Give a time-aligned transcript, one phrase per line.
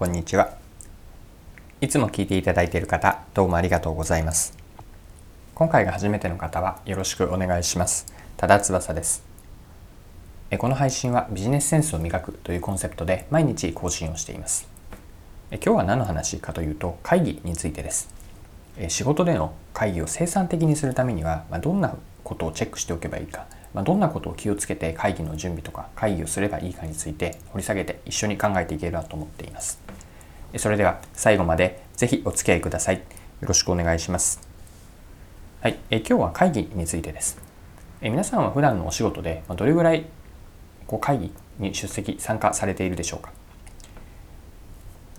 [0.00, 0.56] こんにちは。
[1.82, 4.56] いつも聞いていただいている方どうもありがとうございます。
[5.54, 8.06] 今回が初めての方はよろしくお願いします。
[8.38, 9.22] 多田翼です。
[10.56, 14.70] この配信はビジネスセンスを磨くというコンセプトで毎日更新をしています。
[15.50, 18.08] 今日は何の話かというと会議についてです。
[18.88, 21.94] 仕事での会議を生産的にするためにはどんな
[22.24, 29.80] ことをチェックしておけばいいかま、どんなことを気をつけて会議の準備とか会議をすればいいかについて掘り下げて一緒に考えていければと思っています。
[30.58, 32.96] それでは最後までぜひお付き合いください。
[32.96, 33.02] よ
[33.42, 34.40] ろしくお願いします。
[35.62, 37.38] はい、え今日は会議についてです。
[38.00, 40.06] え皆さんは普段のお仕事でどれぐらい
[40.86, 43.32] こう会議に出席参加されているでしょうか。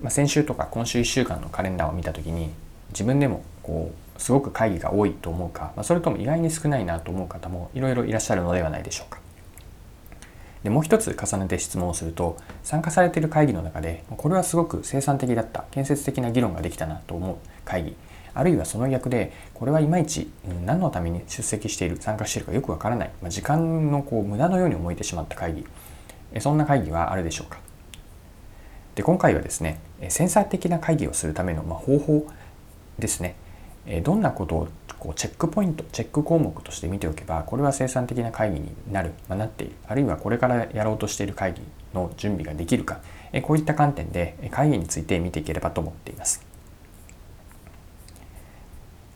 [0.00, 2.50] まあ、先週とか今週1週間のカレンダーを見た時に
[2.90, 9.25] 自分でもこうすごく会議が多いと思うか、まあ、それとも意外に少ないなと思う方もいろいろいらっしゃるのではないでしょうか。
[10.66, 17.96] でもう一つ重ねて質問をすると参加されている会議の中でこれはすごく生産的だった建設的な議論ができたなと思う会議
[18.34, 20.28] あるいはその逆でこれはいまいち
[20.64, 27.60] 何のために出席している参加しているかよくわからない、まあ、時間のこう無駄のように思えてしまった会議そんな会議はあるでしょうか？
[28.96, 32.26] で今回はですねセンサー的な会議をするための、方法
[32.98, 33.36] ですね。
[34.02, 39.74] どんなことをこうチェックポイントチェック項目として見ておけばこれは生産的な会議になる、まあ、なっている。
[39.86, 41.62] あるいはこれからやろうとしている会議
[41.94, 43.00] の準備ができるか。
[43.42, 46.44] こういった観点で会議について見ていければと思っています。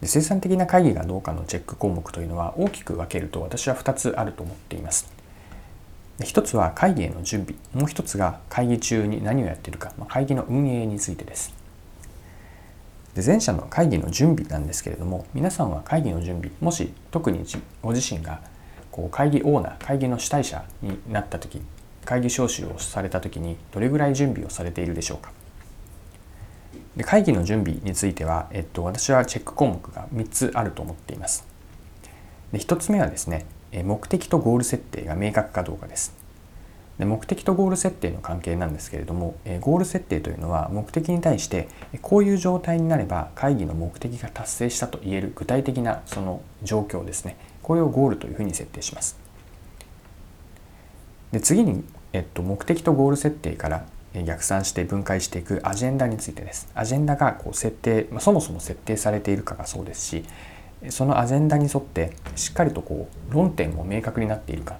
[0.00, 5.10] で生産的な会議がどうかのチェック項目というのは大きく分けると私は2つあると思っています。
[6.24, 7.58] 一つは会議への準備。
[7.72, 11.54] もう一つが会議中に何をやっているか、まあ、会議の運営についてです。
[13.18, 17.44] で前者の会議の準備なんですけれども皆さんは会議の準備もし特に
[17.82, 18.40] ご自身が
[18.92, 21.60] こう会議オーナー会議の主体者になった時
[22.04, 25.32] 会議招集をされた時にどれぐらい準備をされているでしょうか。
[26.96, 31.44] で会議の準備については、えっと、私はチェック項目が3つあると思っています。
[32.52, 36.17] で1つ目はですね目的とゴール設定が明確かどうかです。
[36.98, 41.68] で目的とゴール設定の関係なんですけれども、えゴール設定というのは目的に対して
[42.02, 47.36] こういう状態になれば会議の目的が達成したと言える具体的なその状況ですね。
[47.62, 49.18] これをゴールというふうに設定します。
[51.30, 53.84] で次に、えっと、目的とゴール設定から
[54.24, 56.68] 逆算して分解していくアジェンダについてです。
[56.74, 60.24] アジェンダがこう設定、まあ、そもそも設定されているかがそうですし
[60.90, 64.78] そのアジェンダに沿ってしっかりとこう論点も明確になっているか。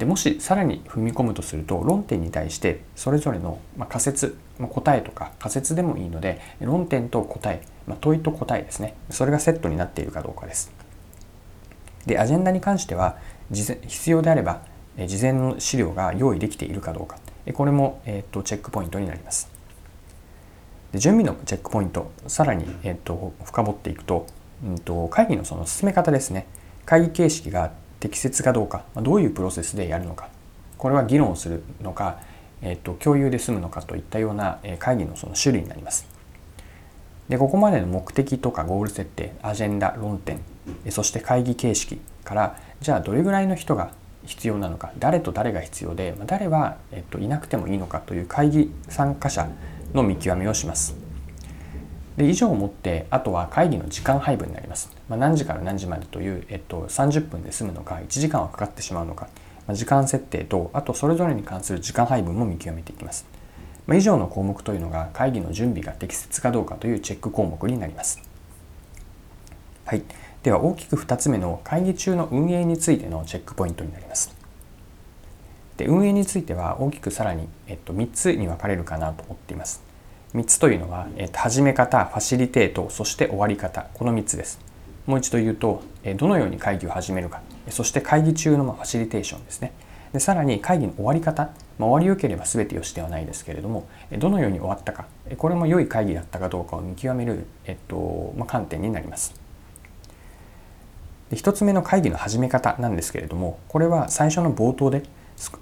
[0.00, 10.72] でもしさらに踏み込むとすると論点に対してそれぞれの仮説ま答えとか仮説でもいいので論点と答えま問いと答えですねそれがセットになっているかどうかです。
[12.06, 13.18] でアジェンダに関しては
[13.52, 14.62] 必要であれば
[15.06, 17.18] 事前の資料が用意できているかどうか
[17.52, 19.50] これも、えー、とチェックポイントになります。
[20.92, 24.26] で準備のチェックポイントさらに、えー、と深掘っていくと,、
[24.64, 26.46] うん、と会議のその進め方ですね
[26.86, 30.28] 会議形式があって適切かどうかどういうプロセスでやるのか
[30.78, 32.18] これは議論をするのか、
[32.62, 36.08] えー、と共有で済むのかといったような会議のその種類になります。
[37.28, 40.40] でここまでの目的とかゴール設定アジェンダ論点
[40.88, 43.92] そして会議形式からじゃあどれぐらいの人が
[44.26, 49.48] 必要なのか誰と誰が必要で誰は、えっと、いなくてもいいのかという会議参加者
[49.94, 50.99] の見極めをします。
[52.20, 59.28] で以上をもってあとは会議の時間配分になります、まあ、何時から何時までという、えっと、30分で済むのか1時間はかかってしまうのか、
[59.66, 63.24] まあ、時間設定とあとそれぞれに関する時間配分も見極めていきます、
[63.86, 68.20] まあ、以上の項目というのが会議の準備が適切かどうかというチェック項目になります。
[69.86, 70.02] はい。
[70.42, 74.36] では大きく2つ目の会議中の運営についてのチェックポイントになります。
[75.78, 79.89] で運営については大きくさらに、えっと、3つに分かれるかなと思っています。
[80.34, 84.60] 3つというのは、えー、始め方、ファシリテート、そして終わり方、この3つです。
[85.06, 89.72] もう一度言うと、えどのように会議を始めるか、そして会議中のファシリテーションですね。
[90.12, 95.06] でさらに会議の終わり方、まあ、終わりよければ全てよしではないですけれども、どのように終わったか、
[95.36, 99.34] これも良い会議だったかどうかを見極める、えっとまあ、観点になります。
[101.32, 105.02] 1つ目の会議の始め方なんですけれども、これは最初の冒頭で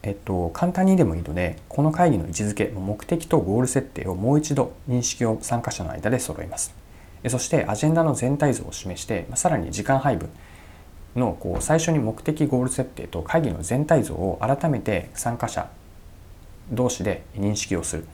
[0.02, 6.74] えっと、簡単にでもいいのでこの会議の位置づけ目的とゴール設定をもう一度認識を参加者の間で揃えます。
[7.28, 10.28] そしてアジェンダの全体像を示してさらに時間配分
[11.16, 15.68] のこう最初に目的ゴール設定と会議の全体像を改めて参加者
[16.70, 18.06] 同士で認識をする。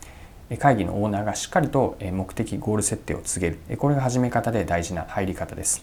[0.59, 3.79] 会議のオーナーがしっかりと目的ゴール設定を告げる。
[3.79, 5.83] これが始め方で大事な入り方です。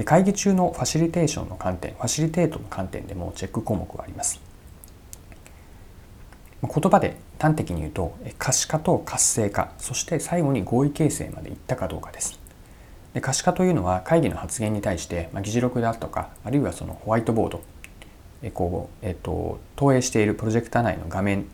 [0.00, 4.40] で会議中のファシリテーションの観点ファシリテートの観点でもチェック項目があります。
[6.62, 12.40] 言葉で端的に言うと可視化と活性化そして最後に合意形成までいったかどうかです。
[13.12, 17.60] で可視化というのは会議の発言に対して、まあ、議事録であるとかあるいはそのホワイトボード
[18.42, 21.44] えこう、えっと、投影しているプロジェクター内の画面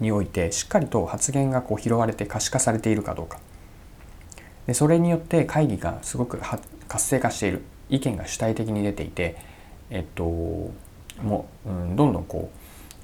[0.00, 3.40] においてしっかりと発言がこう拾われて可視化されているかどうか。
[4.66, 6.40] でそれによって会議がすごく
[6.88, 7.62] 活性化している。
[7.90, 9.36] 意見が主体的に出ていて、
[9.90, 12.50] えっと、もう、うん、どんどんこ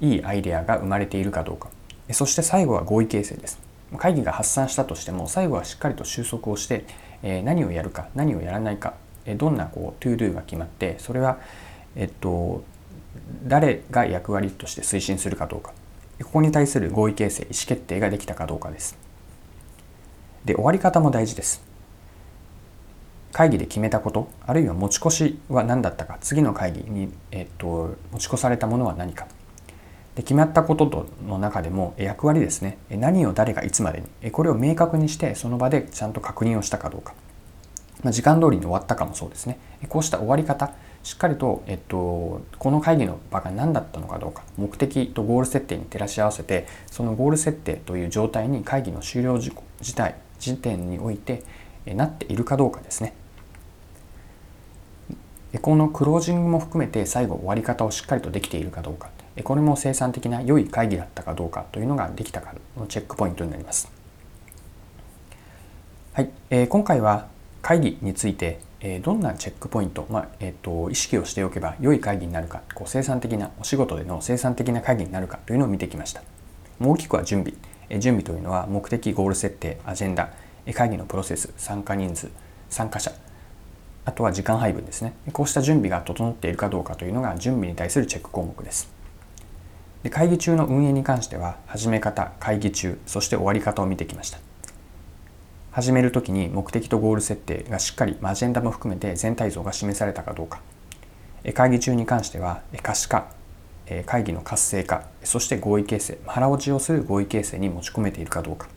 [0.01, 1.69] ういいアイデアが生まれているかどうか。
[2.11, 3.59] そして最後は合意形成です。
[3.97, 6.85] 会議が発散したとしても最後はしっかりと収束をして、
[7.23, 8.95] えー、何をやるか何をやらないか、
[9.25, 11.39] えー、どんなこう to do が決まってそれは
[11.95, 12.63] えっと
[13.45, 15.73] 誰が役割として推進するかどうか。
[16.23, 18.97] ここに対する合意形成意思決定ができたかどうかです。
[20.45, 21.66] で終わり方も大事です。
[23.37, 29.27] 会議で決めたことあるいは持ち越しは何だったか次の会議に、えっと、持ち越されたものは何か。
[30.15, 32.79] で決まったこととの中でも役割ですね。
[32.89, 37.13] 何を誰がいつまでにこれを明確にしてその場でちゃんと確認をしたかどうか、
[38.01, 39.59] まあ、時間通りに終わったかもそうですね。
[39.87, 40.73] こうした終わり方
[41.03, 51.43] しっかりと、えっと、この会議の場が何だったのかどうか目的とゴール設定に照らし合わせてそのゴール設定という状態に会議の終了時時点において
[51.85, 53.13] なっているかどうかですね。
[55.61, 59.09] このクロージングも含めて最後終わり方をしっかりとできているかどうか
[59.43, 63.91] これも生産的な良い会議だったかどうかというのができたかのチェックポイントになります。
[66.13, 67.27] はい、えー、今回は
[67.61, 76.21] 会議についてえどんなチェックポイント、まあえーと、意識をしておけば良い会議になるかこう生産的なお仕事での生産的な会議になるかというのを見てきました。
[76.79, 77.57] もう大きくは準備、
[77.89, 80.29] え準備というのは目的ゴール設定アジェンダ
[80.73, 82.29] 会議のプロセス参加人数
[82.69, 83.11] 参加者。
[84.07, 85.11] あとは時間配分ですね。
[85.33, 88.89] こうした準備が整っているかどうかというのが準備に対するチェック項目です。
[90.03, 94.39] で会議中の運営に関しては始め方会議中そして終わり方を見てきました。
[95.71, 100.61] 始める時に目的とゴール設定がしっかりアジェンダも含めて全体像が示されたかどうか。
[101.53, 103.27] 会議中に関しては可視化
[104.05, 108.69] 会議の活性化そして合意形成腹落ちをする合意形成に持ち込めているかどうか。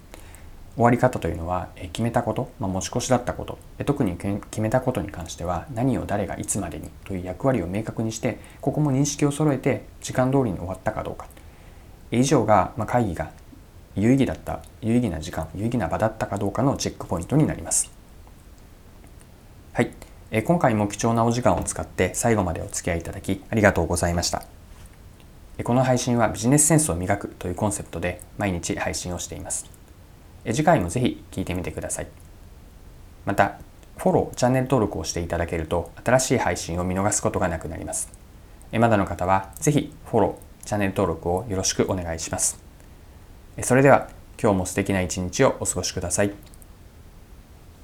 [0.81, 11.27] 終わり方というのは決めたこと、まあ、持ち越しだったこと特に決めたことに関しては何を誰がいつまでにという役割を明確にしてここも認識を揃えて時間通りに終わったかどうか。
[12.11, 13.31] 以上が、まあ、会議が
[13.95, 17.91] 有意義だった有意義な時間有意義な場だったかどうかのチェックポイントになります。
[19.75, 19.93] はい、
[20.31, 24.45] え今回も貴重なお時間を使って最後までお付き合いいただきありがとうございました。
[25.63, 29.80] この配信はビジネスセンスを磨くというコンセプトで毎日配信をしています。
[30.45, 32.07] 次回もぜひ聞いてみてください。
[33.25, 33.59] また
[33.97, 38.11] フォローチャンネル登録をしていただけると新しい配信を見逃すことがなくなります。
[38.73, 42.63] まだの方はぜひフォローチャンネル登録をよろしくお願いします。
[43.63, 44.09] それでは
[44.41, 46.50] 今日も素敵な一日をお過ごしください。